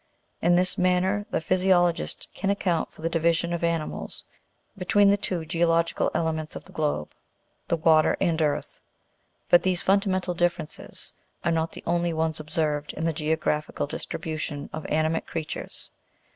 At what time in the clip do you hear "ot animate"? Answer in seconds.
14.73-15.27